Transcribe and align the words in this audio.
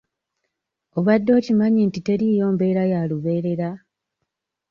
Obadde 0.97 1.31
okimanyi 1.39 1.81
nti 1.87 1.99
teriiyo 2.05 2.45
mbeera 2.53 2.83
ya 2.91 3.01
lubeerera? 3.09 3.69